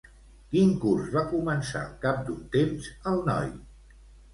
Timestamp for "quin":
0.55-0.71